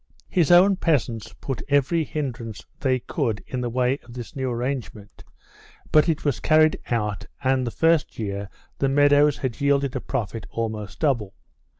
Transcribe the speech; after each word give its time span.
His 0.29 0.49
own 0.49 0.77
peasants 0.77 1.31
put 1.41 1.61
every 1.69 2.03
hindrance 2.03 2.65
they 2.79 2.97
could 3.01 3.43
in 3.45 3.61
the 3.61 3.69
way 3.69 3.99
of 3.99 4.13
this 4.15 4.35
new 4.35 4.49
arrangement, 4.49 5.23
but 5.91 6.09
it 6.09 6.25
was 6.25 6.39
carried 6.39 6.79
out, 6.89 7.27
and 7.43 7.67
the 7.67 7.69
first 7.69 8.17
year 8.17 8.49
the 8.79 8.89
meadows 8.89 9.37
had 9.37 9.61
yielded 9.61 9.95
a 9.95 10.01
profit 10.01 10.47
almost 10.49 11.01
double. 11.01 11.35